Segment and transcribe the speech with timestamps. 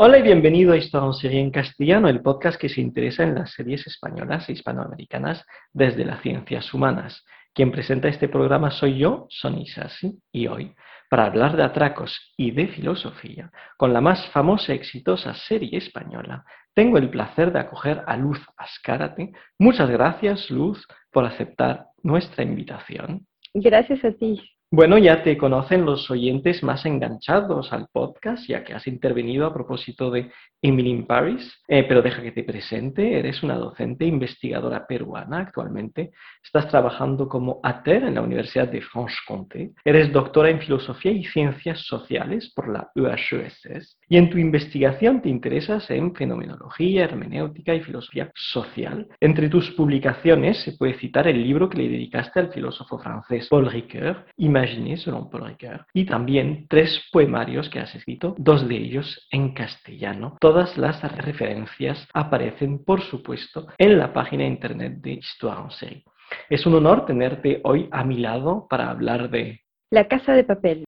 [0.00, 3.50] Hola y bienvenido a Historia Serie en Castellano, el podcast que se interesa en las
[3.50, 7.24] series españolas e hispanoamericanas desde las ciencias humanas.
[7.52, 10.72] Quien presenta este programa soy yo, Sonny Sassi, y hoy,
[11.10, 16.44] para hablar de atracos y de filosofía, con la más famosa y exitosa serie española,
[16.74, 19.32] tengo el placer de acoger a Luz Ascárate.
[19.58, 23.26] Muchas gracias, Luz, por aceptar nuestra invitación.
[23.52, 24.48] Gracias a ti.
[24.70, 29.54] Bueno, ya te conocen los oyentes más enganchados al podcast, ya que has intervenido a
[29.54, 33.18] propósito de Emily in Paris, eh, pero deja que te presente.
[33.18, 36.10] Eres una docente investigadora peruana actualmente.
[36.44, 39.72] Estás trabajando como ATER en la Universidad de Franche-Comté.
[39.82, 43.98] Eres doctora en Filosofía y Ciencias Sociales por la UHESS.
[44.06, 49.08] Y en tu investigación te interesas en fenomenología, hermenéutica y filosofía social.
[49.20, 53.70] Entre tus publicaciones se puede citar el libro que le dedicaste al filósofo francés Paul
[53.70, 54.26] Ricoeur,
[54.58, 59.54] Imaginer selon Paul Ricoeur, y también tres poemarios que has escrito, dos de ellos en
[59.54, 60.36] castellano.
[60.40, 66.04] Todas las referencias aparecen, por supuesto, en la página de internet de Histoire en Série.
[66.50, 69.60] Es un honor tenerte hoy a mi lado para hablar de...
[69.90, 70.84] La casa de papel.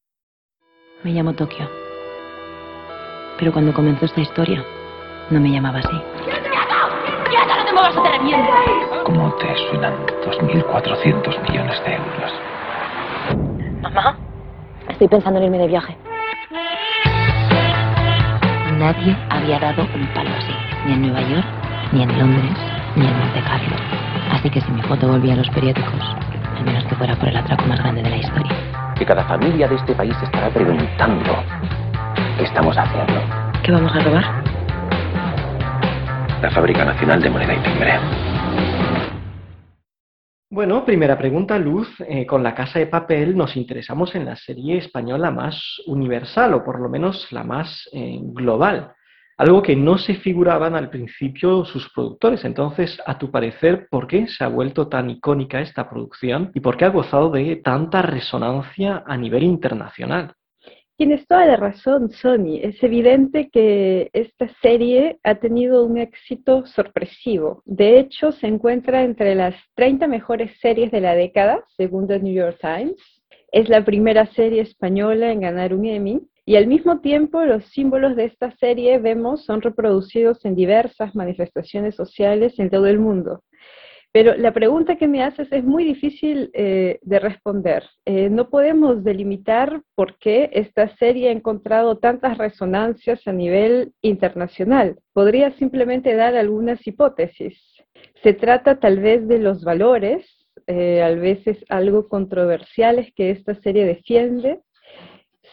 [1.04, 1.70] Me llamo Tokio.
[3.38, 4.64] Pero cuando comenzó esta historia,
[5.30, 5.97] no me llamaba así.
[7.30, 9.04] ¡Quieta, no te muevas o te reviento!
[9.04, 9.94] ¿Cómo te suenan
[10.25, 12.50] 2.400 millones de euros?
[13.82, 14.14] Mamá,
[14.91, 15.96] estoy pensando en irme de viaje.
[18.78, 20.52] Nadie había dado un palo así,
[20.86, 21.46] ni en Nueva York,
[21.92, 22.58] ni en Londres,
[22.96, 23.76] ni en Monte Carlo.
[24.32, 26.16] Así que si mi foto volvía a los periódicos,
[26.58, 28.52] al menos que fuera por el atraco más grande de la historia.
[28.96, 31.36] Que cada familia de este país estará preguntando
[32.36, 33.20] qué estamos haciendo.
[33.62, 34.24] ¿Qué vamos a robar?
[36.42, 37.98] La Fábrica Nacional de Moneda y Timbre.
[40.53, 41.88] Bueno, primera pregunta, Luz.
[42.09, 46.65] Eh, con la casa de papel nos interesamos en la serie española más universal, o
[46.65, 48.93] por lo menos la más eh, global.
[49.37, 52.44] Algo que no se figuraban al principio sus productores.
[52.44, 56.77] Entonces, a tu parecer, ¿por qué se ha vuelto tan icónica esta producción y por
[56.77, 60.34] qué ha gozado de tanta resonancia a nivel internacional?
[61.00, 62.59] Tienes toda la razón, Sony.
[62.61, 67.62] Es evidente que esta serie ha tenido un éxito sorpresivo.
[67.65, 72.34] De hecho, se encuentra entre las 30 mejores series de la década, según The New
[72.34, 73.00] York Times.
[73.50, 76.21] Es la primera serie española en ganar un Emmy.
[76.44, 81.94] Y al mismo tiempo, los símbolos de esta serie, vemos, son reproducidos en diversas manifestaciones
[81.94, 83.43] sociales en todo el mundo.
[84.12, 87.84] Pero la pregunta que me haces es muy difícil eh, de responder.
[88.04, 94.98] Eh, no podemos delimitar por qué esta serie ha encontrado tantas resonancias a nivel internacional.
[95.12, 97.56] Podría simplemente dar algunas hipótesis.
[98.22, 100.27] Se trata tal vez de los valores,
[100.66, 104.60] eh, a veces algo controversiales que esta serie defiende.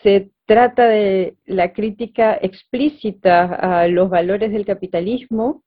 [0.02, 5.64] Se trata de la crítica explícita a los valores del capitalismo,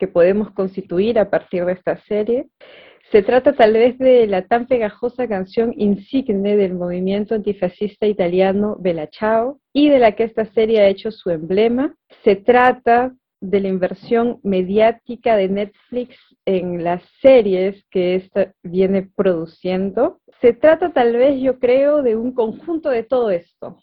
[0.00, 2.48] que podemos constituir a partir de esta serie.
[3.12, 9.08] Se trata tal vez de la tan pegajosa canción insigne del movimiento antifascista italiano Bella
[9.08, 11.94] Ciao y de la que esta serie ha hecho su emblema.
[12.24, 16.16] Se trata de la inversión mediática de Netflix
[16.46, 20.20] en las series que ésta viene produciendo.
[20.40, 23.78] Se trata tal vez, yo creo, de un conjunto de todo esto.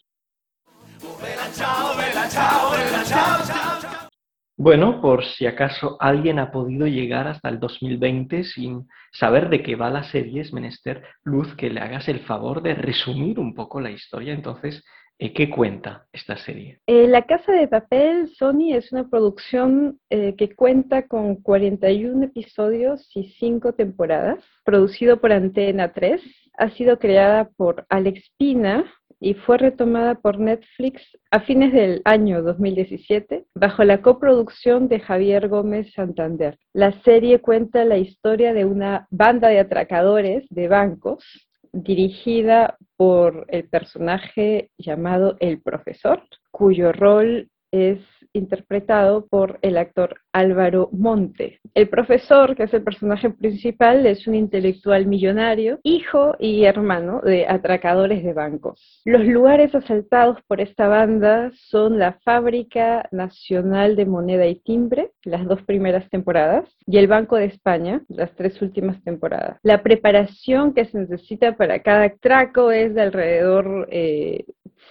[4.60, 9.76] Bueno, por si acaso alguien ha podido llegar hasta el 2020 sin saber de qué
[9.76, 13.80] va la serie, es menester, Luz, que le hagas el favor de resumir un poco
[13.80, 14.34] la historia.
[14.34, 14.84] Entonces,
[15.20, 16.80] eh, ¿qué cuenta esta serie?
[16.88, 23.08] Eh, la Casa de Papel, Sony, es una producción eh, que cuenta con 41 episodios
[23.14, 26.20] y 5 temporadas, producido por Antena 3.
[26.58, 32.42] Ha sido creada por Alex Pina, y fue retomada por Netflix a fines del año
[32.42, 36.58] 2017 bajo la coproducción de Javier Gómez Santander.
[36.72, 43.68] La serie cuenta la historia de una banda de atracadores de bancos dirigida por el
[43.68, 48.00] personaje llamado El Profesor, cuyo rol es
[48.32, 51.60] interpretado por el actor Álvaro Monte.
[51.74, 57.46] El profesor, que es el personaje principal, es un intelectual millonario, hijo y hermano de
[57.46, 59.02] atracadores de bancos.
[59.04, 65.46] Los lugares asaltados por esta banda son la Fábrica Nacional de Moneda y Timbre, las
[65.46, 69.58] dos primeras temporadas, y el Banco de España, las tres últimas temporadas.
[69.62, 74.44] La preparación que se necesita para cada atraco es de alrededor eh,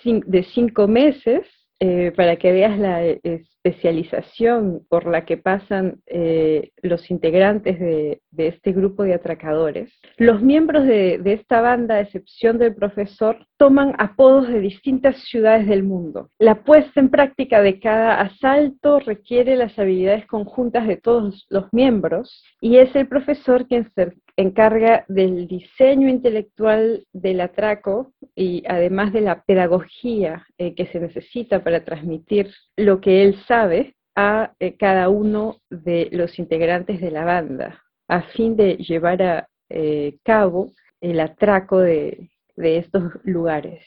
[0.03, 1.45] de cinco meses
[1.79, 8.71] eh, para que veas la especialización por la que pasan eh, los integrantes de, este
[8.71, 9.93] grupo de atracadores.
[10.17, 15.67] Los miembros de, de, esta banda, a excepción del profesor, toman apodos de distintas ciudades
[15.67, 16.29] del mundo.
[16.39, 22.43] La puesta en práctica de cada asalto requiere las habilidades conjuntas de todos los miembros
[22.59, 29.21] y es el profesor quien se encarga del diseño intelectual del atraco y además de
[29.21, 35.09] la pedagogía eh, que se necesita para transmitir lo que él sabe a eh, cada
[35.09, 41.19] uno de los integrantes de la banda, a fin de llevar a eh, cabo el
[41.19, 43.83] atraco de, de, estos lugares.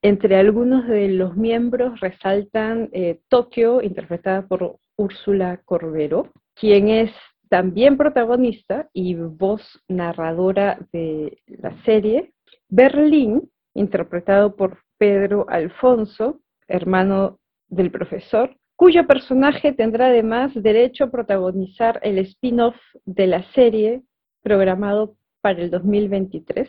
[0.00, 2.90] Entre algunos de los miembros resaltan
[3.28, 7.10] Tokio, interpretada por Úrsula Corbero, quien es
[7.48, 12.32] también protagonista y voz narradora de la serie,
[12.68, 17.38] Berlín, interpretado por Pedro Alfonso, hermano
[17.68, 24.02] del profesor, cuyo personaje tendrá además derecho a protagonizar el spin-off de la serie
[24.42, 26.68] programado para el 2023.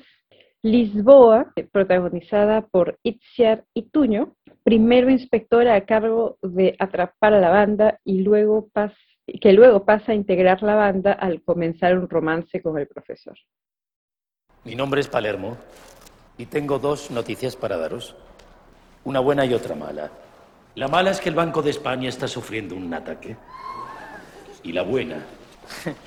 [0.63, 8.21] Lisboa, protagonizada por Itziar Ituño, primero inspectora a cargo de atrapar a la banda y
[8.21, 8.97] luego pasa
[9.41, 13.37] que luego pasa a integrar la banda al comenzar un romance con el profesor.
[14.63, 15.57] Mi nombre es Palermo
[16.37, 18.15] y tengo dos noticias para daros.
[19.03, 20.09] Una buena y otra mala.
[20.75, 23.35] La mala es que el Banco de España está sufriendo un ataque.
[24.63, 25.25] Y la buena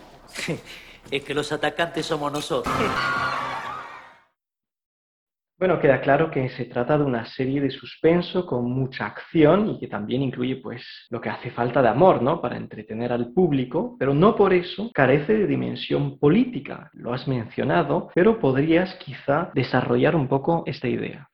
[1.10, 2.74] es que los atacantes somos nosotros.
[5.60, 9.78] Bueno, queda claro que se trata de una serie de suspenso con mucha acción y
[9.78, 12.40] que también incluye pues lo que hace falta de amor, ¿no?
[12.40, 16.88] Para entretener al público, pero no por eso carece de dimensión política.
[16.94, 21.29] Lo has mencionado, pero podrías quizá desarrollar un poco esta idea.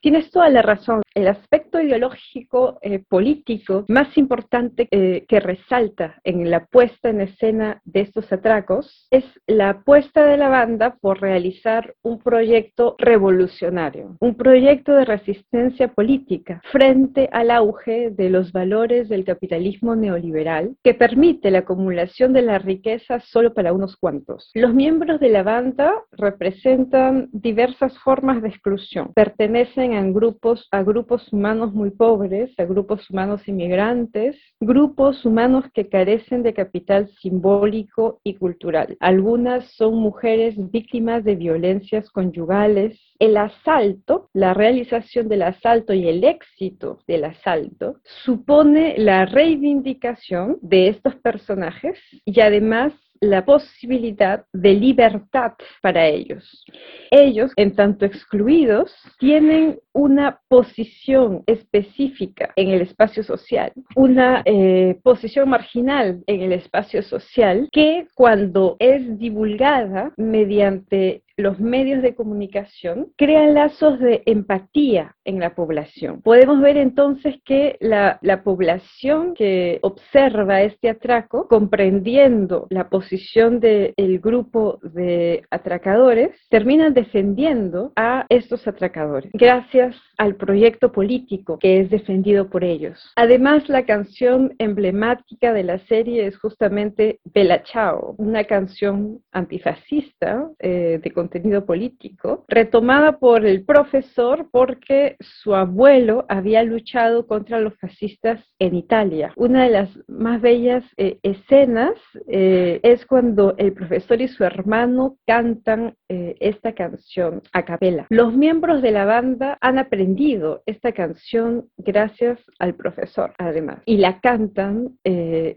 [0.00, 1.02] Tienes toda la razón.
[1.14, 7.80] El aspecto ideológico eh, político más importante eh, que resalta en la puesta en escena
[7.84, 14.34] de estos atracos es la apuesta de la banda por realizar un proyecto revolucionario, un
[14.34, 21.50] proyecto de resistencia política frente al auge de los valores del capitalismo neoliberal que permite
[21.50, 24.50] la acumulación de la riqueza solo para unos cuantos.
[24.54, 31.32] Los miembros de la banda representan diversas formas de exclusión, pertenecen a grupos, a grupos
[31.32, 38.34] humanos muy pobres, a grupos humanos inmigrantes, grupos humanos que carecen de capital simbólico y
[38.34, 38.96] cultural.
[39.00, 43.00] Algunas son mujeres víctimas de violencias conyugales.
[43.18, 50.88] El asalto, la realización del asalto y el éxito del asalto supone la reivindicación de
[50.88, 56.64] estos personajes y además la posibilidad de libertad para ellos.
[57.10, 65.48] Ellos, en tanto excluidos, tienen una posición específica en el espacio social, una eh, posición
[65.48, 73.54] marginal en el espacio social que cuando es divulgada mediante los medios de comunicación crean
[73.54, 76.22] lazos de empatía en la población.
[76.22, 84.80] Podemos ver entonces que la, población que observa este atraco, comprendiendo la posición del grupo
[84.82, 92.64] de atracadores, terminan defendiendo a estos atracadores, gracias al proyecto político que es defendido por
[92.64, 93.12] ellos.
[93.16, 101.00] Además, la canción emblemática de la serie es justamente Bella Ciao, una canción antifascista eh,
[101.02, 108.44] de contenido político, retomada por el profesor porque su abuelo había luchado contra los fascistas
[108.58, 109.32] en Italia.
[109.36, 111.94] Una de las más bellas eh, escenas
[112.28, 118.06] eh, es cuando el profesor y su hermano cantan eh, esta canción a capela.
[118.10, 124.20] Los miembros de la banda han aprendido esta canción gracias al profesor, además, y la
[124.20, 124.98] cantan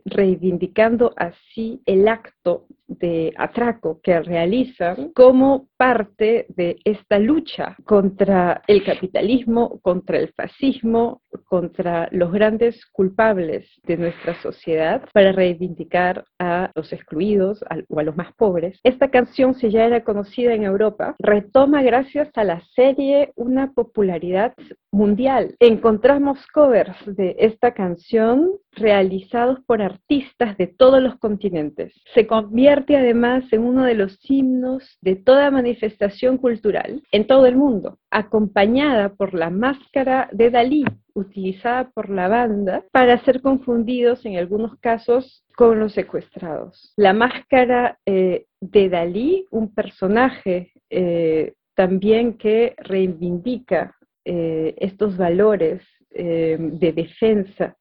[0.06, 8.84] reivindicando así el acto de atraco que realizan como parte de esta lucha contra el
[8.84, 16.92] capitalismo, contra el fascismo, contra los grandes culpables de nuestra sociedad para reivindicar a los
[16.94, 18.80] excluidos o a los más pobres.
[18.84, 24.54] Esta canción, si ya era conocida en Europa, retoma gracias a la serie una popularidad
[24.92, 25.56] mundial.
[25.60, 31.94] Encontramos covers de esta canción realizados por artistas de todos los continentes.
[32.14, 37.56] Se convierte además en uno de los himnos de toda manifestación cultural en todo el
[37.56, 44.38] mundo, acompañada por la máscara de Dalí, utilizada por la banda para ser confundidos en
[44.38, 46.94] algunos casos con los secuestrados.
[46.96, 56.94] La máscara eh, de Dalí, un personaje eh, también que reivindica eh, estos valores de
[56.96, 57.77] defensa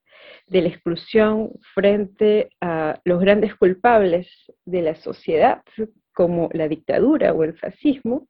[0.46, 4.28] de la exclusión frente a los grandes culpables
[4.64, 5.62] de la sociedad,
[6.14, 8.28] como la dictadura o el fascismo,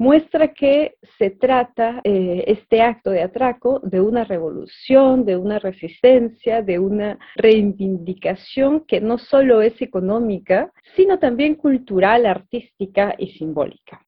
[0.00, 6.62] muestra que se trata eh, este acto de atraco de una revolución, de una resistencia,
[6.62, 14.00] de una reivindicación que no solo es económica, sino también cultural, artística y simbólica.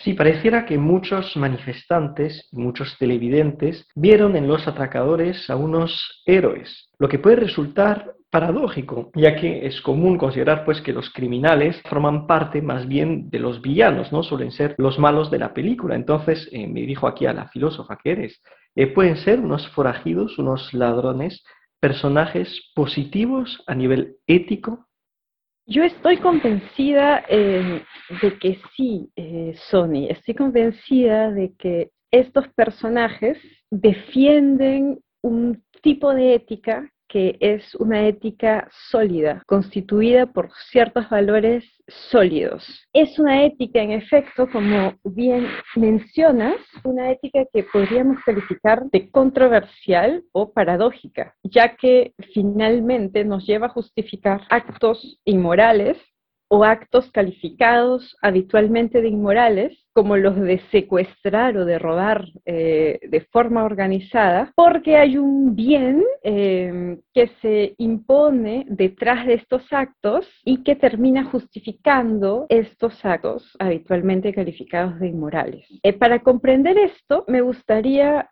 [0.00, 6.88] Sí, pareciera que muchos manifestantes y muchos televidentes vieron en los atracadores a unos héroes,
[7.00, 12.28] lo que puede resultar paradójico, ya que es común considerar pues que los criminales forman
[12.28, 15.96] parte más bien de los villanos, no suelen ser los malos de la película.
[15.96, 18.40] Entonces, eh, me dijo aquí a la filósofa que eres,
[18.76, 21.42] eh, pueden ser unos forajidos, unos ladrones,
[21.80, 24.87] personajes positivos a nivel ético
[25.68, 27.82] yo estoy convencida eh,
[28.22, 33.36] de que sí, eh, Sony, estoy convencida de que estos personajes
[33.70, 42.86] defienden un tipo de ética que es una ética sólida, constituida por ciertos valores sólidos.
[42.92, 50.22] Es una ética, en efecto, como bien mencionas, una ética que podríamos calificar de controversial
[50.32, 55.96] o paradójica, ya que finalmente nos lleva a justificar actos inmorales
[56.48, 63.20] o actos calificados habitualmente de inmorales como los de secuestrar o de robar eh, de
[63.32, 70.62] forma organizada, porque hay un bien eh, que se impone detrás de estos actos y
[70.62, 75.66] que termina justificando estos actos habitualmente calificados de inmorales.
[75.82, 78.30] Eh, para comprender esto, me gustaría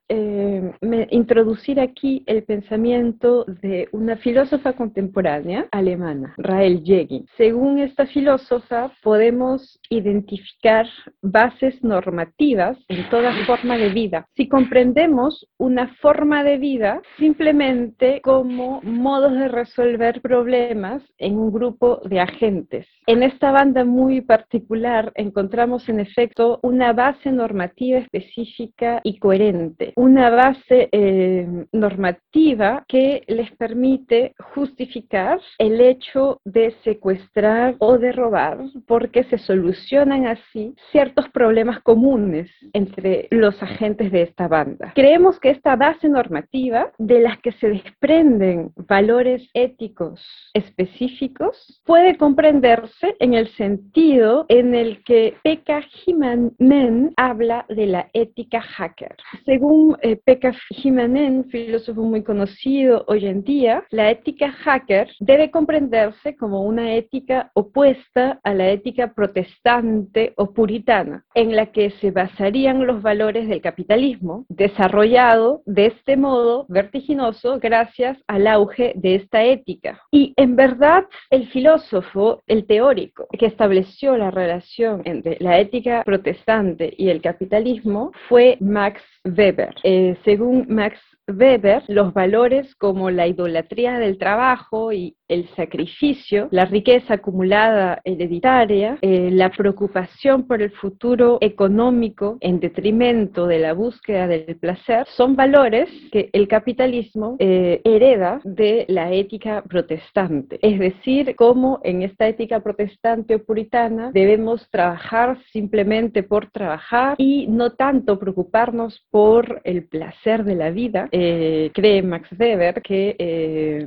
[1.11, 7.26] introducir aquí el pensamiento de una filósofa contemporánea alemana, Rael Jegin.
[7.37, 10.87] Según esta filósofa, podemos identificar
[11.23, 14.27] bases normativas en toda forma de vida.
[14.37, 22.01] Si comprendemos una forma de vida simplemente como modos de resolver problemas en un grupo
[22.05, 22.87] de agentes.
[23.07, 30.31] En esta banda muy particular encontramos en efecto una base normativa específica y coherente, una
[30.31, 39.25] base eh, normativa que les permite justificar el hecho de secuestrar o de robar porque
[39.25, 44.91] se solucionan así ciertos problemas problemas comunes entre los agentes de esta banda.
[44.97, 53.15] Creemos que esta base normativa, de las que se desprenden valores éticos específicos, puede comprenderse
[53.21, 59.15] en el sentido en el que Pekka Himanen habla de la ética hacker.
[59.45, 66.35] Según eh, Pekka Himanen, filósofo muy conocido hoy en día, la ética hacker debe comprenderse
[66.35, 70.97] como una ética opuesta a la ética protestante o puritana
[71.37, 78.16] en la que se basarían los valores del capitalismo, desarrollado de este modo vertiginoso gracias
[78.26, 80.00] al auge de esta ética.
[80.11, 86.95] Y en verdad, el filósofo, el teórico que estableció la relación entre la ética protestante
[86.97, 89.75] y el capitalismo fue Max Weber.
[89.85, 96.64] Eh, según Max Weber, los valores como la idolatría del trabajo y el sacrificio, la
[96.64, 104.26] riqueza acumulada hereditaria, eh, la preocupación por el futuro económico en detrimento de la búsqueda
[104.26, 110.59] del placer, son valores que el capitalismo eh, hereda de la ética protestante.
[110.62, 117.47] Es decir, como en esta ética protestante o puritana debemos trabajar simplemente por trabajar y
[117.49, 123.16] no tanto preocuparnos por el placer de la vida, eh, cree Max Weber que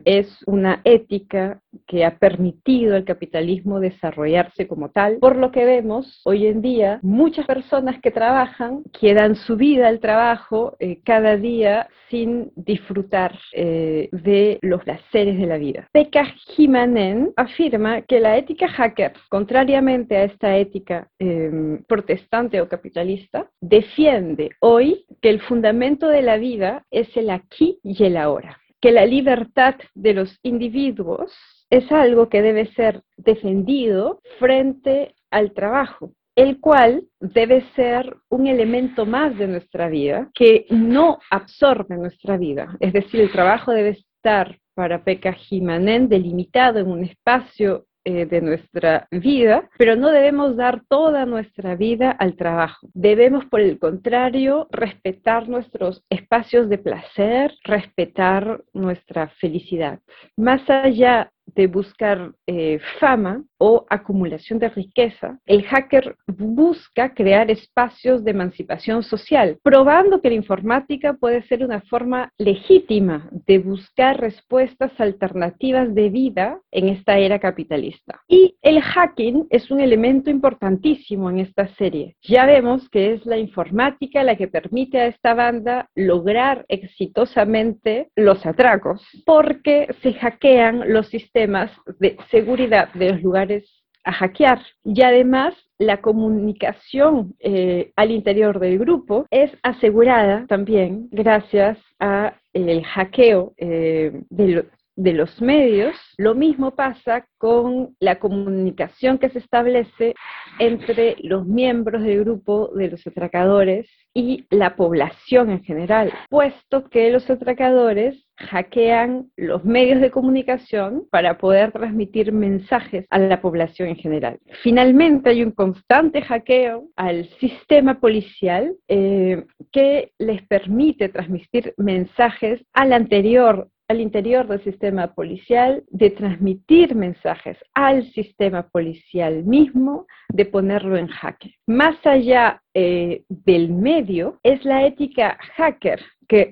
[0.06, 5.18] es una ética que ha permitido al capitalismo desarrollarse como tal.
[5.20, 9.88] Por lo que vemos hoy en día, muchas personas que trabajan, que dan su vida
[9.88, 15.88] al trabajo eh, cada día sin disfrutar eh, de los placeres de la vida.
[15.92, 23.48] Pekka Jimanen afirma que la ética hacker, contrariamente a esta ética em, protestante o capitalista,
[23.62, 28.92] defiende hoy que el fundamento de la vida es el aquí y el ahora, que
[28.92, 31.32] la libertad de los individuos
[31.70, 39.06] es algo que debe ser defendido frente al trabajo, el cual debe ser un elemento
[39.06, 42.78] más de nuestra vida que no absorbe nuestra vida.
[42.80, 48.42] Es decir, el trabajo debe estar para Pekka Jimanen delimitado en un espacio eh, de
[48.42, 52.88] nuestra vida, pero no debemos dar toda nuestra vida al trabajo.
[52.94, 60.00] Debemos, por el contrario, respetar nuestros espacios de placer, respetar nuestra felicidad.
[60.38, 68.24] Más allá de buscar eh, fama o acumulación de riqueza, el hacker busca crear espacios
[68.24, 74.92] de emancipación social, probando que la informática puede ser una forma legítima de buscar respuestas
[75.00, 78.22] alternativas de vida en esta era capitalista.
[78.28, 82.16] Y el hacking es un elemento importantísimo en esta serie.
[82.22, 88.46] Ya vemos que es la informática la que permite a esta banda lograr exitosamente los
[88.46, 94.60] atracos, porque se hackean los sistemas de seguridad de los lugares a hackear.
[94.84, 102.84] Y además, la comunicación eh, al interior del grupo es asegurada también gracias a el
[102.84, 104.66] hackeo eh, de,
[105.00, 105.96] de los medios.
[106.18, 110.14] Lo mismo pasa con la comunicación que se establece
[110.60, 117.12] entre los miembros del grupo de los atracadores y la población en general, puesto que
[117.12, 123.96] los atracadores hackean los medios de comunicación para poder transmitir mensajes a la población en
[123.96, 124.40] general.
[124.64, 132.92] Finalmente, hay un constante hackeo al sistema policial eh, que les permite transmitir mensajes al
[132.92, 140.96] anterior al interior del sistema policial, de transmitir mensajes al sistema policial mismo, de ponerlo
[140.96, 141.56] en jaque.
[141.68, 146.52] Más allá eh, del medio, es la ética hacker que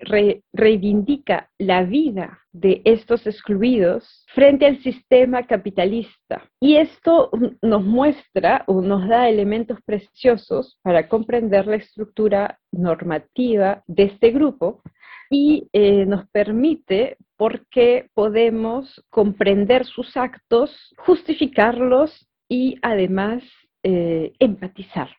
[0.53, 6.41] reivindica la vida de estos excluidos frente al sistema capitalista.
[6.59, 7.29] Y esto
[7.61, 14.81] nos muestra o nos da elementos preciosos para comprender la estructura normativa de este grupo
[15.29, 23.43] y eh, nos permite porque podemos comprender sus actos, justificarlos y además
[23.83, 25.09] eh, empatizar.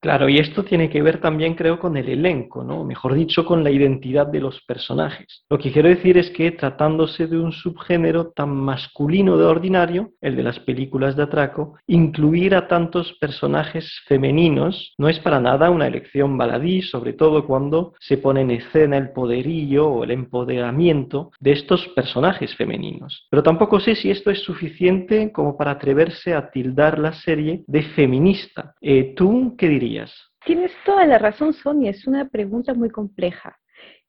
[0.00, 2.84] Claro, y esto tiene que ver también, creo, con el elenco, ¿no?
[2.84, 5.44] Mejor dicho, con la identidad de los personajes.
[5.50, 10.36] Lo que quiero decir es que tratándose de un subgénero tan masculino de ordinario, el
[10.36, 15.86] de las películas de atraco, incluir a tantos personajes femeninos no es para nada una
[15.86, 21.52] elección baladí, sobre todo cuando se pone en escena el poderío o el empoderamiento de
[21.52, 23.26] estos personajes femeninos.
[23.30, 27.82] Pero tampoco sé si esto es suficiente como para atreverse a tildar la serie de
[27.82, 28.74] feminista.
[28.80, 30.12] Eh, ¿Tú qué dirías?
[30.44, 33.58] Tienes toda la razón, Sonia, es una pregunta muy compleja.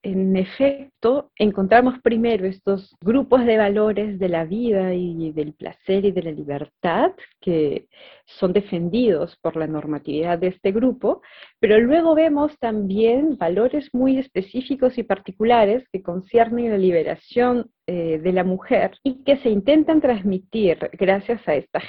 [0.04, 6.12] En efecto, encontramos primero estos grupos de valores de la vida y del placer y
[6.12, 7.88] de la libertad que
[8.26, 11.24] son defendidos por la normatividad de este grupo,
[11.68, 18.34] pero luego vemos también valores muy específicos y particulares que conciernen la liberación eh, de
[18.34, 21.82] la mujer y que se intentan transmitir gracias a esta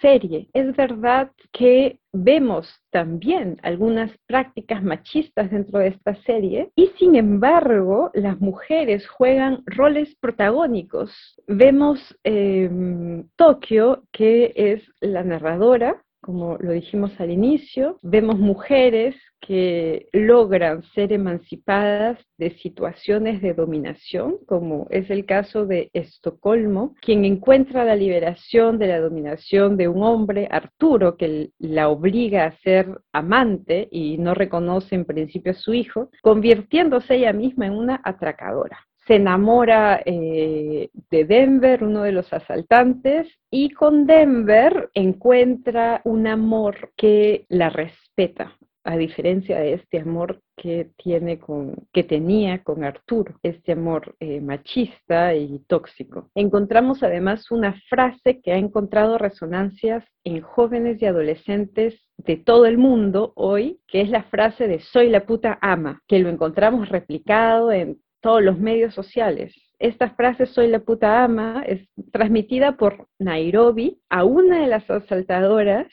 [0.00, 0.48] serie.
[0.52, 8.12] Es verdad que vemos también algunas prácticas machistas dentro de esta serie y sin embargo
[8.14, 11.10] las mujeres juegan roles protagónicos.
[11.48, 20.08] Vemos em, Tokio, que es la narradora, como lo dijimos al inicio, vemos mujeres que
[20.14, 27.84] logran ser emancipadas de situaciones de dominación, como es el caso de Estocolmo, quien encuentra
[27.84, 33.86] la liberación de la dominación de un hombre, Arturo, que la obliga a ser amante
[33.90, 39.16] y no reconoce en principio a su hijo, convirtiéndose ella misma en una atracadora se
[39.16, 47.44] enamora eh, de Denver, uno de los asaltantes, y con Denver encuentra un amor que
[47.48, 53.72] la respeta, a diferencia de este amor que, tiene con, que tenía con Arturo, este
[53.72, 56.30] amor eh, machista y tóxico.
[56.34, 62.78] Encontramos además una frase que ha encontrado resonancias en jóvenes y adolescentes de todo el
[62.78, 67.72] mundo hoy, que es la frase de soy la puta ama, que lo encontramos replicado
[67.72, 69.54] en todos los medios sociales.
[69.78, 75.88] Esta frase soy la puta ama es transmitida por Nairobi a una de las asaltadoras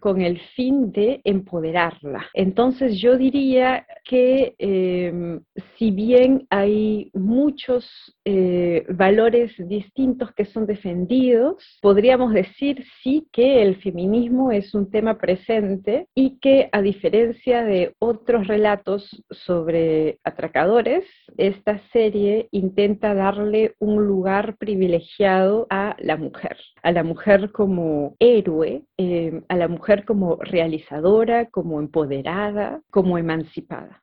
[0.00, 2.26] con el fin de empoderarla.
[2.34, 5.40] Entonces yo diría que em,
[5.76, 7.86] si bien hay muchos
[8.24, 15.18] eh, valores distintos que son defendidos, podríamos decir sí que el feminismo es un tema
[15.18, 21.04] presente y que a diferencia de otros relatos sobre atracadores,
[21.36, 28.82] esta serie intenta darle un lugar privilegiado a la mujer, a la mujer como héroe,
[28.96, 34.02] em, a la mujer como realizadora, como empoderada, como emancipada.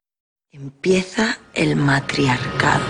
[0.52, 2.84] Empieza el matriarcado.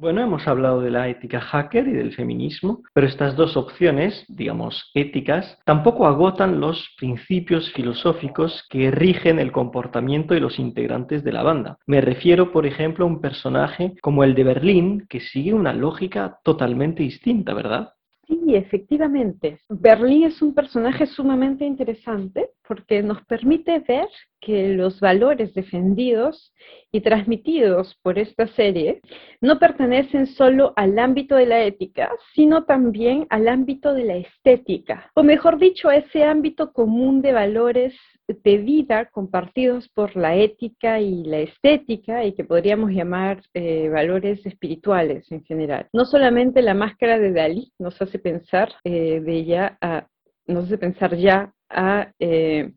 [0.00, 4.90] Bueno, hemos hablado de la ética hacker y del feminismo, pero estas dos opciones, digamos,
[4.94, 11.42] éticas, tampoco agotan los principios filosóficos que rigen el comportamiento de los integrantes de la
[11.42, 11.76] banda.
[11.86, 16.38] Me refiero, por ejemplo, a un personaje como el de Berlín, que sigue una lógica
[16.44, 17.90] totalmente distinta, ¿verdad?
[18.30, 19.58] Sí, efectivamente.
[19.68, 24.06] Berlín es un personaje sumamente interesante porque nos permite ver
[24.40, 26.52] que los valores defendidos
[26.92, 29.00] y transmitidos por esta serie
[29.40, 35.10] no pertenecen solo al ámbito de la ética, sino también al ámbito de la estética,
[35.14, 37.94] o mejor dicho, a ese ámbito común de valores
[38.28, 44.44] de vida compartidos por la ética y la estética y que podríamos llamar eh, valores
[44.46, 45.88] espirituales en general.
[45.92, 50.06] No solamente la máscara de Dalí nos hace pensar eh, de ya a,
[50.46, 52.72] nos hace pensar ya a eh,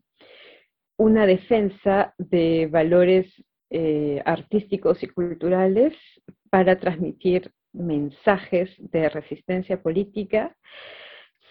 [0.96, 3.26] una defensa de valores
[4.24, 5.94] artísticos y culturales
[6.48, 10.56] para transmitir mensajes de resistencia política,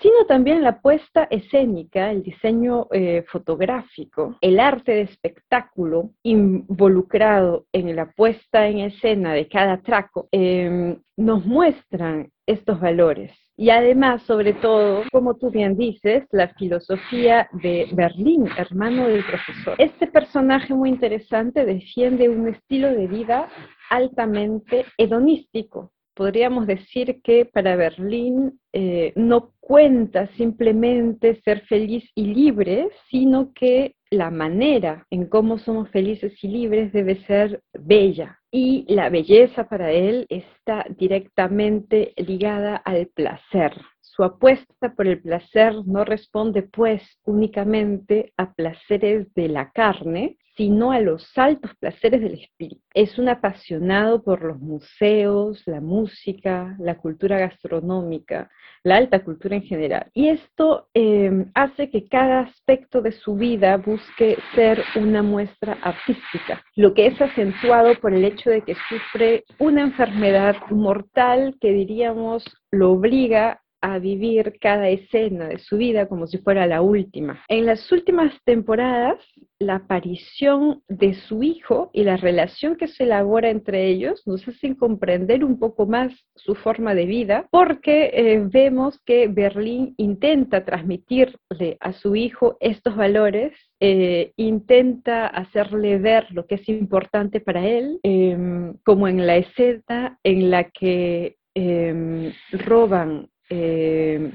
[0.02, 7.96] sino también la puesta escénica, el diseño eh, fotográfico, el arte de espectáculo involucrado en
[7.96, 13.32] la puesta en escena de cada traco, em, nos muestran estos valores.
[13.56, 19.76] Y además, sobre todo, como tú bien dices, la filosofía de Berlín, hermano del profesor.
[19.78, 23.48] Este personaje muy interesante defiende un estilo de vida
[23.92, 32.90] altamente hedonístico, podríamos decir que para Berlín eh, no cuenta simplemente ser feliz y libre,
[33.10, 38.40] sino que la manera en cómo somos felices y libres debe ser bella.
[38.52, 43.74] Y la belleza para él está directamente ligada al placer.
[44.02, 50.92] Su apuesta por el placer no responde pues únicamente a placeres de la carne, sino
[50.92, 52.82] a los altos placeres del espíritu.
[52.94, 58.50] Es un apasionado por los museos, la música, la cultura gastronómica,
[58.84, 60.10] la alta cultura en general.
[60.14, 66.64] Y esto em, hace que cada aspecto de su vida busque ser una muestra artística,
[66.76, 72.44] lo que es acentuado por el hecho de que sufre una enfermedad mortal que diríamos
[72.72, 77.44] lo obliga a vivir cada escena de su vida como si fuera la última.
[77.50, 79.20] En las últimas temporadas,
[79.60, 84.76] la aparición de su hijo y la relación que se elabora entre ellos nos hacen
[84.76, 91.76] comprender un poco más su forma de vida, porque eh, vemos que Berlín intenta transmitirle
[91.82, 98.00] a su hijo estos valores, eh, intenta hacerle ver lo que es importante para él,
[98.04, 104.32] em, como en la escena en la que em, roban eh,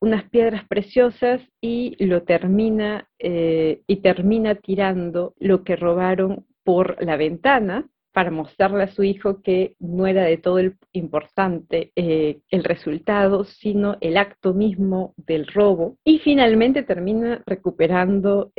[0.00, 7.16] unas piedras preciosas y lo termina eh, y termina tirando lo que robaron por la
[7.16, 12.64] ventana para mostrarle a su hijo que no era de todo el importante eh, el
[12.64, 15.96] resultado, sino el acto mismo del robo.
[16.04, 18.50] Y finalmente termina recuperando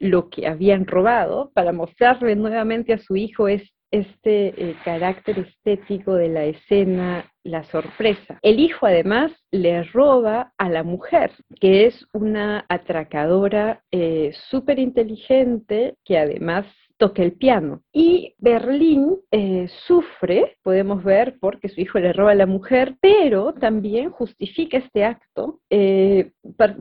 [0.00, 6.28] lo que habían robado para mostrarle nuevamente a su hijo es, este carácter estético de
[6.28, 8.38] la escena, la sorpresa.
[8.42, 15.94] El hijo además le roba a la mujer, que es una atracadora eh, súper inteligente
[16.04, 16.66] que además
[16.98, 17.82] toca el piano.
[17.92, 23.54] Y Berlín eh, sufre, podemos ver, porque su hijo le roba a la mujer, pero
[23.54, 26.32] también justifica este acto eh,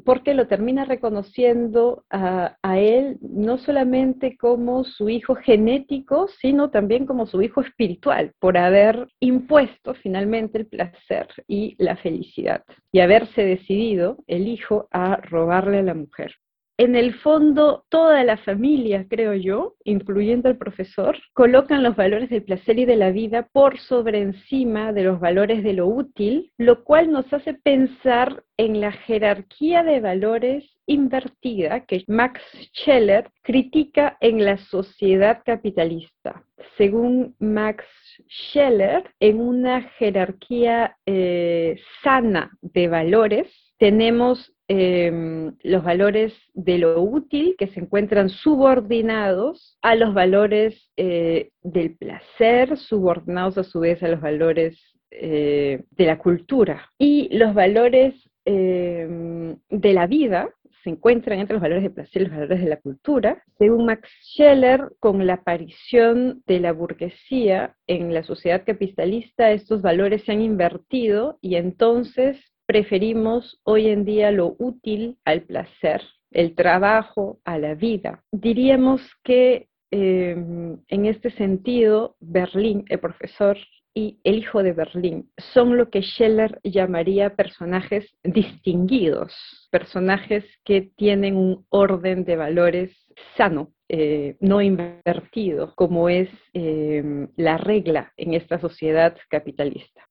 [0.03, 7.05] porque lo termina reconociendo a, a, él no solamente como su hijo genético, sino también
[7.05, 13.43] como su hijo espiritual, por haber impuesto finalmente el placer y la felicidad y haberse
[13.43, 16.33] decidido el hijo a robarle a la mujer.
[16.77, 22.43] En el fondo toda la familia, creo yo, incluyendo al profesor, colocan los valores del
[22.43, 26.83] placer y de la vida por sobre encima de los valores de lo útil, lo
[26.83, 32.41] cual nos hace pensar en la jerarquía de valores invertida que Max
[32.73, 36.43] Scheller critica en la sociedad capitalista.
[36.77, 37.85] Según Max
[38.29, 47.55] Scheller, en una jerarquía eh, sana de valores, tenemos em, los valores de lo útil
[47.57, 54.09] que se encuentran subordinados a los valores eh, del placer, subordinados a su vez a
[54.09, 54.77] los valores
[55.11, 56.89] eh, de la cultura.
[56.97, 58.13] Y los valores
[58.45, 60.49] em, de la vida
[60.83, 63.43] se encuentran entre los valores de placer y los valores de la cultura.
[63.57, 70.23] Según Max Scheller, con la aparición de la burguesía en la sociedad capitalista, estos valores
[70.23, 72.37] se han invertido y entonces
[72.67, 76.01] preferimos hoy en día lo útil al placer,
[76.31, 78.23] el trabajo a la vida.
[78.31, 83.57] Diríamos que em, en este sentido, Berlín, el profesor
[83.93, 89.33] y el hijo de Berlín son lo que Scheller llamaría personajes distinguidos,
[89.71, 92.91] personajes que tienen un orden de valores
[93.37, 100.06] sano, eh, no invertido, como es em, la regla en esta sociedad capitalista.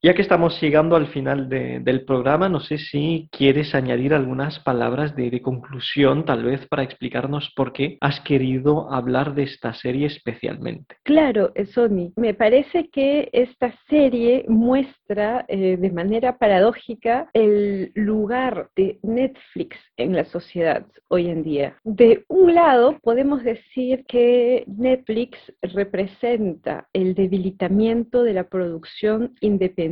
[0.00, 5.16] Ya que estamos llegando al final del programa, no sé si quieres añadir algunas palabras
[5.16, 10.94] de, conclusión, tal vez para explicarnos por qué has querido hablar de esta serie especialmente.
[11.02, 18.70] Claro, eh, Sony, me parece que esta serie muestra eh, de manera paradójica el lugar
[18.76, 21.76] de Netflix en la sociedad hoy en día.
[21.82, 29.87] De un lado, podemos decir que Netflix representa el debilitamiento de la producción independiente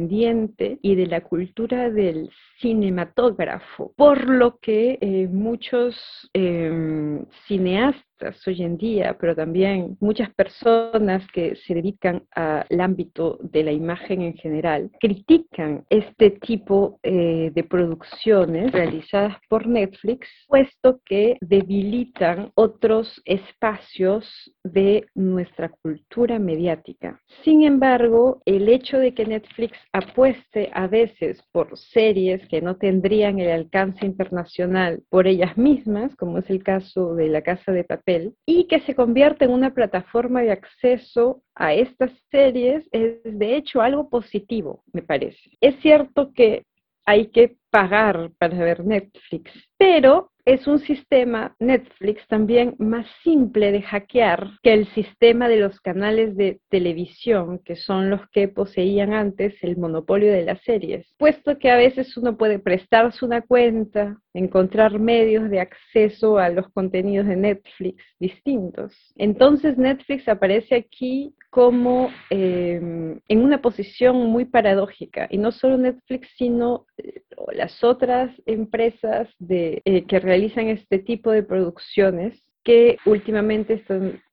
[0.82, 2.30] y de la cultura del
[2.60, 5.96] cinematógrafo, por lo que eh, muchos
[6.32, 8.06] em, cineastas
[8.46, 14.22] hoy en día, pero también muchas personas que se dedican al ámbito de la imagen
[14.22, 23.20] en general, critican este tipo eh, de producciones realizadas por Netflix, puesto que debilitan otros
[23.24, 27.20] espacios de nuestra cultura mediática.
[27.44, 33.38] Sin embargo, el hecho de que Netflix apueste a veces por series que no tendrían
[33.38, 38.05] el alcance internacional por ellas mismas, como es el caso de La Casa de Papel,
[38.44, 43.80] y que se convierte en una plataforma de acceso a estas series es de hecho
[43.80, 45.50] algo positivo, me parece.
[45.60, 46.64] Es cierto que
[47.04, 53.82] hay que pagar para ver Netflix, pero es un sistema Netflix también más simple de
[53.82, 59.54] hackear que el sistema de los canales de televisión, que son los que poseían antes
[59.62, 65.00] el monopolio de las series, puesto que a veces uno puede prestarse una cuenta, encontrar
[65.00, 68.94] medios de acceso a los contenidos de Netflix distintos.
[69.16, 76.28] Entonces Netflix aparece aquí como em, en una posición muy paradójica, y no solo Netflix,
[76.36, 77.22] sino eh,
[77.66, 83.84] las otras empresas de, eh, que realizan este tipo de producciones que últimamente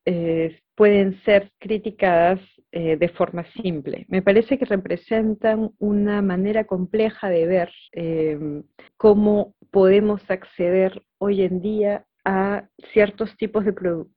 [0.06, 2.40] eh, pueden ser criticadas
[2.72, 4.08] de forma simple.
[4.10, 8.64] Me parece que representan una manera compleja de ver em,
[8.98, 13.74] cómo podemos acceder hoy en día a ciertos tipos de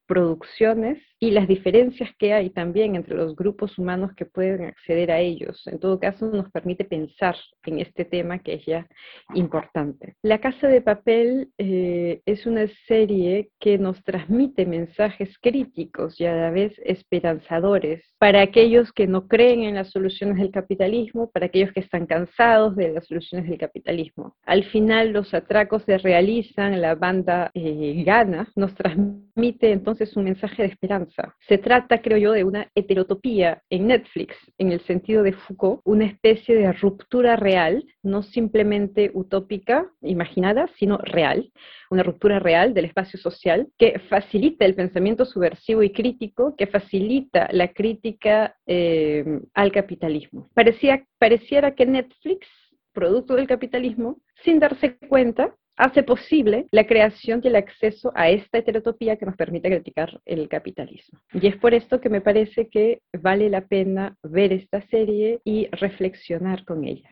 [0.07, 5.19] producciones y las diferencias que hay también entre los grupos humanos que pueden acceder a
[5.19, 5.66] ellos.
[5.66, 8.87] En todo caso, nos permite pensar en este tema que es ya
[9.35, 10.14] importante.
[10.23, 16.35] La Casa de Papel eh, es una serie que nos transmite mensajes críticos y a
[16.35, 21.73] la vez esperanzadores para aquellos que no creen en las soluciones del capitalismo, para aquellos
[21.73, 24.37] que están cansados de las soluciones del capitalismo.
[24.45, 30.62] Al final, los atracos se realizan, la banda eh, gana, nos transmite entonces un mensaje
[30.62, 35.32] de esperanza se trata, creo yo, de una heterotopía en Netflix, en el sentido de
[35.32, 41.50] Foucault, una especie de ruptura real, no simplemente utópica, imaginada, sino real,
[41.90, 47.48] una ruptura real del espacio social que facilita el pensamiento subversivo y crítico, que facilita
[47.52, 50.48] la crítica eh, al capitalismo.
[50.54, 52.46] Pareciera que Netflix,
[52.92, 58.58] producto del capitalismo, sin darse cuenta, hace posible la creación y el acceso a esta
[58.58, 61.20] heterotopía que nos permite criticar el capitalismo.
[61.32, 65.68] Y es por esto que me parece que vale la pena ver esta serie y
[65.72, 67.10] reflexionar con ella.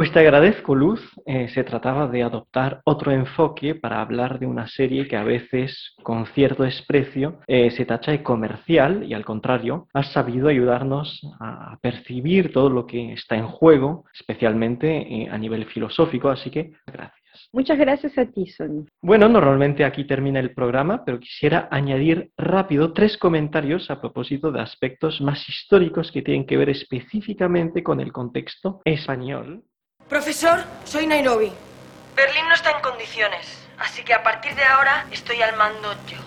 [0.00, 1.00] Pues te agradezco, Luz.
[1.26, 5.94] Eh, se trataba de adoptar otro enfoque para hablar de una serie que a veces,
[6.02, 11.76] con cierto desprecio, eh, se tacha de comercial y al contrario, has sabido ayudarnos a
[11.82, 17.19] percibir todo lo que está en juego, especialmente eh, a nivel filosófico, así que gracias.
[17.52, 18.86] Muchas gracias a ti, Sony.
[19.02, 24.60] Bueno, normalmente aquí termina el programa, pero quisiera añadir rápido tres comentarios a propósito de
[24.60, 29.62] aspectos más históricos que tienen que ver específicamente con el contexto español.
[30.08, 31.50] Profesor, soy Nairobi.
[32.16, 36.18] Berlín no está en condiciones, así que a partir de ahora estoy al mando yo.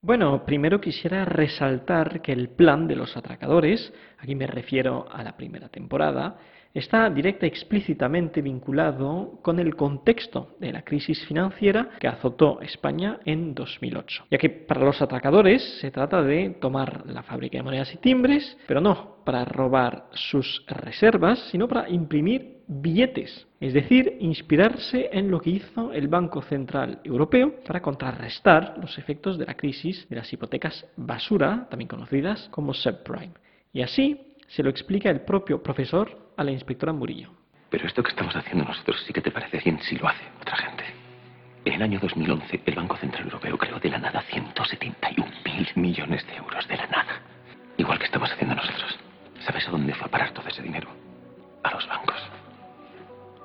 [0.00, 5.36] Bueno, primero quisiera resaltar que el plan de los atracadores, aquí me refiero a la
[5.36, 6.38] primera temporada,
[6.74, 13.18] está directa y explícitamente vinculado con el contexto de la crisis financiera que azotó España
[13.24, 17.92] en 2008, ya que para los atracadores se trata de tomar la fábrica de monedas
[17.94, 25.08] y timbres, pero no para robar sus reservas, sino para imprimir billetes, es decir, inspirarse
[25.12, 30.08] en lo que hizo el Banco Central Europeo para contrarrestar los efectos de la crisis
[30.08, 33.32] de las hipotecas basura, también conocidas como subprime.
[33.72, 37.30] Y así se lo explica el propio profesor a la inspectora Murillo.
[37.70, 40.56] Pero esto que estamos haciendo nosotros sí que te parece bien si lo hace otra
[40.56, 40.84] gente.
[41.64, 46.26] En el año 2011, el Banco Central Europeo creó de la nada 171 mil millones
[46.26, 47.20] de euros de la nada.
[47.76, 48.98] Igual que estamos haciendo nosotros.
[49.40, 50.88] ¿Sabes a dónde fue a parar todo ese dinero?
[51.62, 52.16] A los bancos.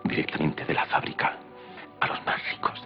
[0.05, 1.37] Directamente de la fábrica
[1.99, 2.81] a los más ricos.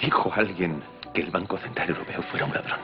[0.00, 0.82] Dijo alguien
[1.14, 2.80] que el Banco Central Europeo fuera un ladrón.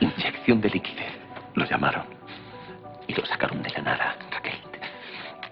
[0.00, 1.19] Inyección de liquidez,
[1.54, 2.04] lo llamaron.
[3.06, 4.58] Y lo sacaron de la nada, Raquel.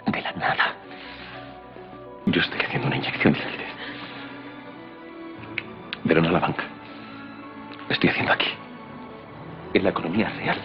[0.07, 0.75] De la nada.
[2.27, 3.41] Yo estoy haciendo una inyección de.
[6.07, 6.65] Pero no a la banca.
[7.89, 8.51] Lo estoy haciendo aquí.
[9.75, 10.59] En la economía real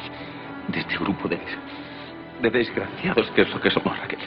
[0.67, 1.39] de este grupo de,
[2.41, 4.19] de desgraciados que es lo que somos, Raquel.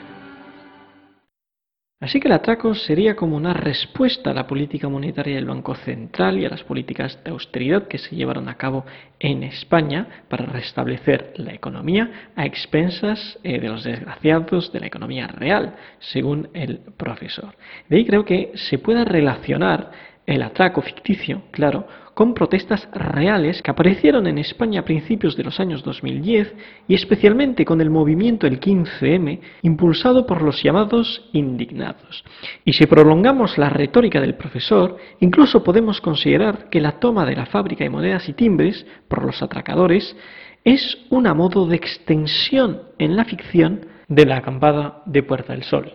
[1.98, 6.38] Así que el atraco sería como una respuesta a la política monetaria del Banco Central
[6.38, 8.84] y a las políticas de austeridad que se llevaron a cabo
[9.18, 15.26] en España para restablecer la economía a expensas eh, de los desgraciados de la economía
[15.26, 17.56] real, según el profesor.
[17.88, 19.90] De ahí creo que se pueda relacionar
[20.26, 25.60] el atraco ficticio, claro, con protestas reales que aparecieron en España a principios de los
[25.60, 26.54] años 2010
[26.88, 32.24] y especialmente con el movimiento el 15M impulsado por los llamados indignados.
[32.64, 37.44] Y si prolongamos la retórica del profesor, incluso podemos considerar que la toma de la
[37.44, 40.16] fábrica de monedas y timbres por los atracadores
[40.64, 45.92] es una modo de extensión en la ficción de la acampada de Puerta del Sol.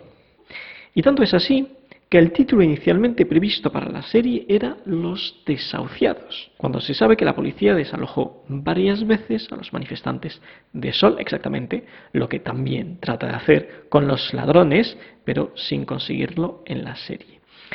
[0.93, 1.67] Y tanto es así
[2.11, 7.23] que el título inicialmente previsto para la serie era Los desahuciados, cuando se sabe que
[7.23, 10.41] la policía desalojó varias veces a los manifestantes
[10.73, 16.63] de Sol, exactamente lo que también trata de hacer con los ladrones, pero sin conseguirlo
[16.65, 17.30] en la serie.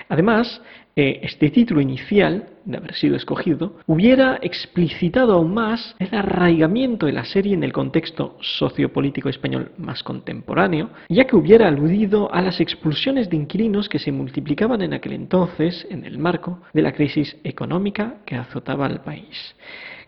[0.09, 0.63] Además,
[0.99, 7.13] eh, este título inicial, de haber sido escogido, hubiera explicitado aún más el arraigamiento de
[7.13, 12.61] la serie en el contexto sociopolítico español más contemporáneo, ya que hubiera aludido a las
[12.61, 17.37] expulsiones de inquilinos que se multiplicaban en aquel entonces en el marco de la crisis
[17.45, 19.55] económica que azotaba al país.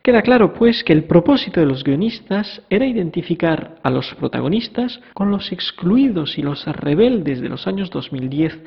[0.02, 5.30] Queda claro, pues, que el propósito de los guionistas era identificar a los protagonistas con
[5.30, 8.58] los excluidos y los rebeldes de los años 2010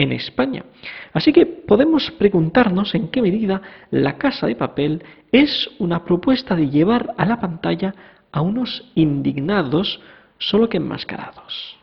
[0.00, 0.64] en España.
[1.12, 3.60] Así que podemos preguntarnos en qué medida
[3.90, 7.94] La Casa de Papel es una propuesta de llevar a la pantalla
[8.32, 10.00] a unos indignados,
[10.38, 11.76] solo que enmascarados.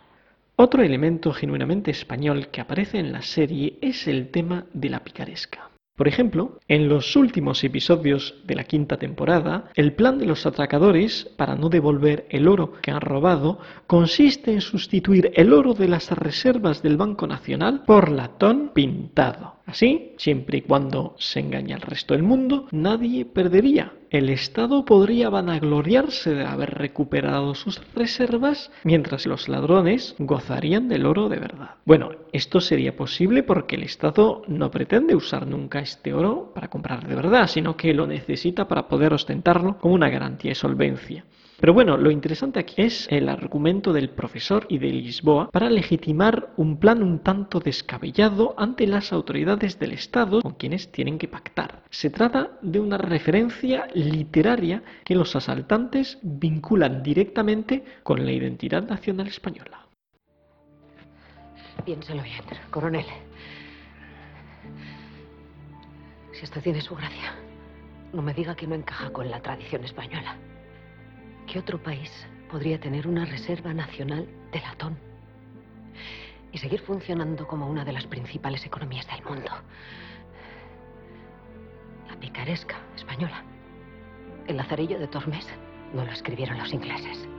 [0.55, 5.69] Otro elemento genuinamente español que aparece en la serie es el tema de la picaresca.
[5.97, 11.27] Por ejemplo, en los últimos episodios de la quinta temporada, el plan de los atracadores
[11.37, 13.57] para no devolver el oro que han robado
[13.87, 19.56] consiste en sustituir el oro de las reservas del Banco Nacional por latón pintado.
[19.67, 23.91] Así, siempre y cuando se engañe al resto del mundo, nadie perdería.
[24.09, 31.27] El Estado podría vanagloriarse de haber recuperado sus reservas, mientras los ladrones gozarían del oro
[31.27, 31.71] de verdad.
[31.83, 37.05] Bueno, esto sería posible porque el Estado no pretende usar nunca este oro para comprar
[37.05, 41.25] de verdad, sino que lo necesita para poder ostentarlo como una garantía de solvencia.
[41.59, 46.53] Pero bueno, lo interesante aquí es el argumento del profesor y de Lisboa para legitimar
[46.55, 51.81] un plan un tanto descabellado ante las autoridades del Estado con quienes tienen que pactar.
[51.89, 59.27] Se trata de una referencia literaria que los asaltantes vinculan directamente con la identidad nacional
[59.27, 59.87] española.
[61.85, 63.05] Piénsalo bien, coronel.
[66.33, 67.33] Si esto tiene su gracia,
[68.13, 70.37] no me diga que no encaja con la tradición española.
[71.47, 72.11] ¿Qué otro país
[72.51, 74.97] podría tener una reserva nacional de latón
[76.51, 79.49] y seguir funcionando como una de las principales economías del mundo?
[82.09, 83.43] La picaresca española.
[84.45, 85.47] El lazarillo de Tormes
[85.93, 87.29] no lo escribieron los ingleses.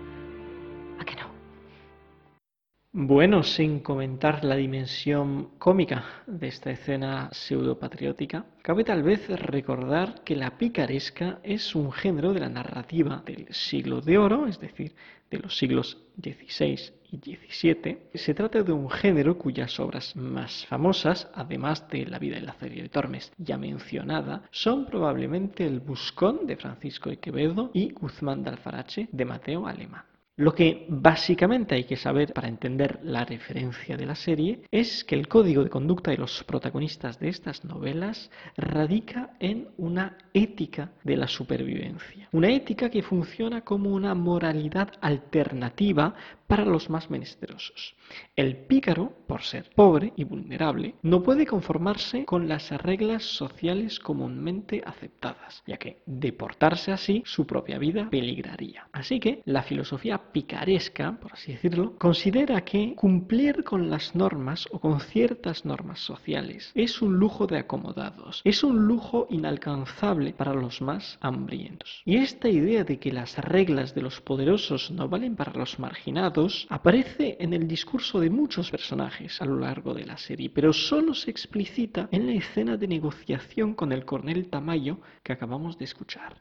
[2.91, 10.35] Bueno, sin comentar la dimensión cómica de esta escena pseudopatriótica, cabe tal vez recordar que
[10.35, 14.95] la picaresca es un género de la narrativa del siglo de oro, es decir,
[15.31, 16.81] de los siglos XVI
[17.11, 17.99] y XVII.
[18.15, 22.55] Se trata de un género cuyas obras más famosas, además de La vida en la
[22.55, 28.43] serie de Tormes ya mencionada, son probablemente El Buscón de Francisco de Quevedo y Guzmán
[28.43, 30.05] de Alfarache de Mateo Alemán.
[30.39, 35.17] Lo que básicamente hay que saber para entender la referencia de la serie es que
[35.17, 41.17] el código de conducta de los protagonistas de estas novelas radica en una ética de
[41.17, 42.29] la supervivencia.
[42.31, 46.15] Una ética que funciona como una moralidad alternativa
[46.49, 47.95] para los más menesterosos.
[48.35, 54.83] El pícaro, por ser pobre y vulnerable, no puede conformarse con las reglas sociales comúnmente
[54.85, 58.89] aceptadas, ya que deportarse así su propia vida peligraría.
[58.93, 64.81] Así que la filosofía picaresca, por así decirlo, considera que cumplir con las normas o
[64.81, 70.81] con ciertas normas sociales es un lujo de acomodados, es un lujo inalcanzable para los
[70.81, 72.01] más hambrientos.
[72.07, 76.38] Y esta idea de que las reglas de los poderosos no valen para los marginados
[76.69, 81.15] aparece en el discurso de muchos personajes a lo largo de la serie, pero solo
[81.15, 86.41] se explicita en la escena de negociación con el coronel Tamayo que acabamos de escuchar.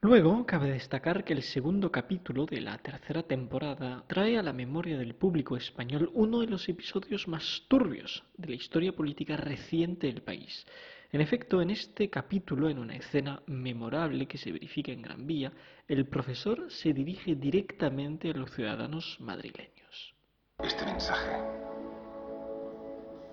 [0.00, 4.96] Luego, cabe destacar que el segundo capítulo de la tercera temporada trae a la memoria
[4.96, 10.22] del público español uno de los episodios más turbios de la historia política reciente del
[10.22, 10.66] país.
[11.10, 15.50] En efecto, en este capítulo, en una escena memorable que se verifica en Gran Vía,
[15.86, 20.14] el profesor se dirige directamente a los ciudadanos madrileños.
[20.58, 21.40] Este mensaje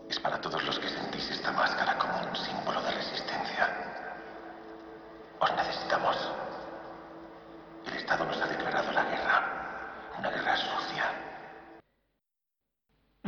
[0.09, 3.67] es para todos los que sentís esta máscara como un símbolo de resistencia.
[5.41, 6.15] Os necesitamos.
[7.87, 11.11] El Estado nos ha declarado la guerra, una guerra sucia.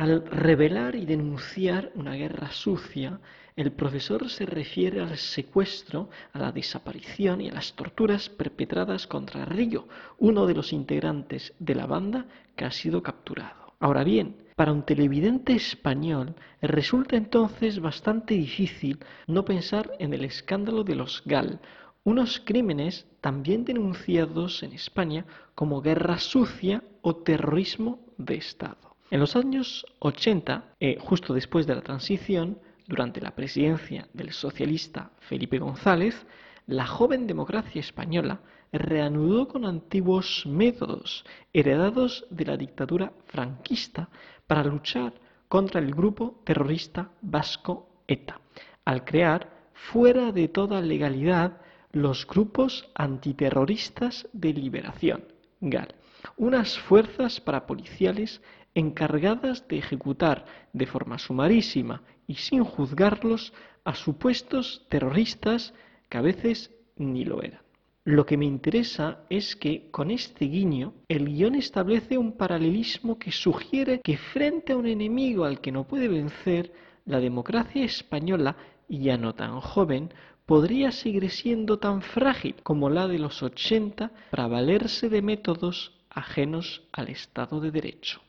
[0.08, 3.20] Al revelar y denunciar una guerra sucia,
[3.54, 9.44] el profesor se refiere al secuestro, a la desaparición y a las torturas perpetradas contra
[9.44, 9.86] Río,
[10.16, 12.24] uno de los integrantes de la banda
[12.56, 13.74] que ha sido capturado.
[13.80, 20.84] Ahora bien, para un televidente español resulta entonces bastante difícil no pensar en el escándalo
[20.84, 21.60] de los GAL,
[22.02, 28.87] unos crímenes también denunciados en España como guerra sucia o terrorismo de Estado.
[29.10, 35.12] En los años 80, eh, justo después de la transición, durante la presidencia del socialista
[35.20, 36.26] Felipe González,
[36.66, 38.40] la joven democracia española
[38.70, 44.10] reanudó con antiguos métodos heredados de la dictadura franquista
[44.46, 45.14] para luchar
[45.48, 48.40] contra el grupo terrorista vasco ETA,
[48.84, 55.24] al crear, fuera de toda legalidad, los grupos antiterroristas de liberación,
[55.60, 55.94] GAL,
[56.36, 58.42] unas fuerzas parapoliciales
[58.74, 63.52] encargadas de ejecutar de forma sumarísima y sin juzgarlos
[63.84, 65.74] a supuestos terroristas
[66.08, 67.60] que a veces ni lo eran.
[68.04, 73.32] Lo que me interesa es que con este guiño el guion establece un paralelismo que
[73.32, 76.72] sugiere que frente a un enemigo al que no puede vencer,
[77.04, 78.56] la democracia española,
[78.88, 80.12] ya no tan joven,
[80.46, 86.88] podría seguir siendo tan frágil como la de los 80 para valerse de métodos ajenos
[86.92, 88.22] al Estado de Derecho.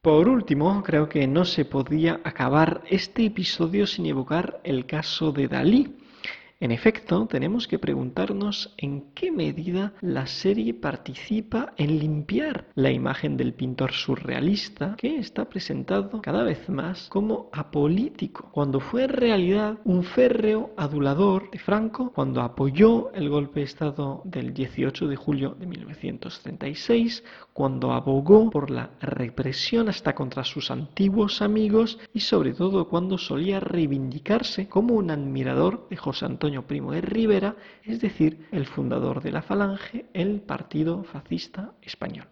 [0.00, 5.48] Por último, creo que no se podía acabar este episodio sin evocar el caso de
[5.48, 5.96] Dalí,
[6.60, 13.36] en efecto, tenemos que preguntarnos en qué medida la serie participa en limpiar la imagen
[13.36, 19.78] del pintor surrealista que está presentado cada vez más como apolítico, cuando fue en realidad
[19.84, 25.56] un férreo adulador de Franco, cuando apoyó el golpe de Estado del 18 de julio
[25.60, 32.88] de 1936, cuando abogó por la represión hasta contra sus antiguos amigos y sobre todo
[32.88, 38.66] cuando solía reivindicarse como un admirador de José Antonio Primo de Rivera, es decir, el
[38.66, 42.26] fundador de la Falange, el Partido Fascista Español.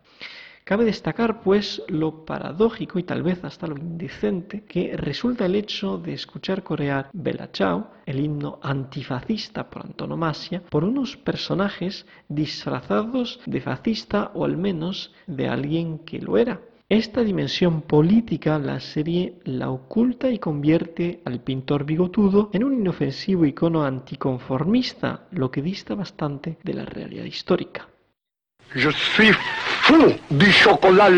[0.64, 5.96] Cabe destacar, pues, lo paradójico y tal vez hasta lo indecente que resulta el hecho
[5.96, 13.60] de escuchar corear Bella Ciao, el himno antifascista por antonomasia, por unos personajes disfrazados de
[13.60, 16.60] fascista o al menos de alguien que lo era.
[16.88, 23.44] Esta dimensión política la serie la oculta y convierte al pintor bigotudo en un inofensivo
[23.44, 27.88] icono anticonformista, lo que dista bastante de la realidad histórica.
[28.72, 29.36] Je suis
[29.82, 31.10] fou du chocolat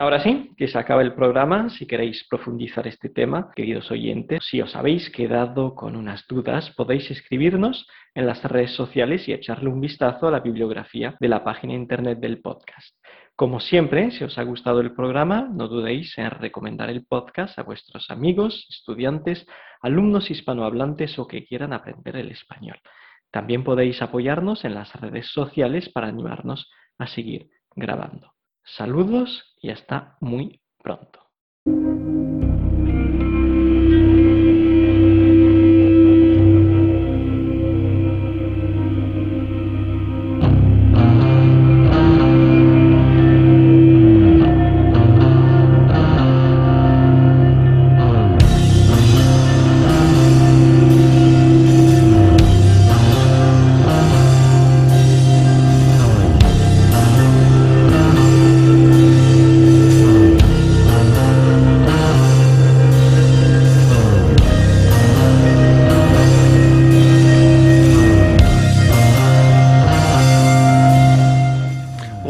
[0.00, 1.68] Ahora sí, que se acaba el programa.
[1.68, 7.10] Si queréis profundizar este tema, queridos oyentes, si os habéis quedado con unas dudas, podéis
[7.10, 11.74] escribirnos en las redes sociales y echarle un vistazo a la bibliografía de la página
[11.74, 12.96] internet del podcast.
[13.36, 17.62] Como siempre, si os ha gustado el programa, no dudéis en recomendar el podcast a
[17.62, 19.46] vuestros amigos, estudiantes,
[19.82, 22.78] alumnos hispanohablantes o que quieran aprender el español.
[23.30, 28.39] También podéis apoyarnos en las redes sociales para animarnos a seguir grabando.
[28.76, 31.20] Saludos y hasta muy pronto.